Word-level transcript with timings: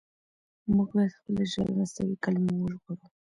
موږ 0.75 0.87
بايد 0.95 1.13
خپله 1.17 1.43
ژبه 1.51 1.63
له 1.69 1.73
مصنوعي 1.79 2.15
کلمو 2.23 2.53
وژغورو. 2.57 3.05